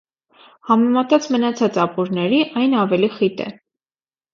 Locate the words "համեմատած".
0.69-1.29